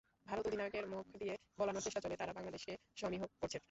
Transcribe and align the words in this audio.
ভারত 0.25 0.47
অধিনায়কের 0.47 0.85
মুখ 0.87 1.05
দিয়ে 1.19 1.35
বলানোর 1.57 1.81
চেষ্টা 1.81 1.99
চলে, 1.99 2.15
তাঁরা 2.15 2.33
বাংলাদেশকে 2.33 2.73
সমীহ 2.95 3.21
করছেন। 3.41 3.59